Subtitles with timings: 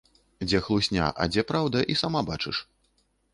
[0.45, 2.57] Дзе хлусня, а дзе праўда і сама бачыш.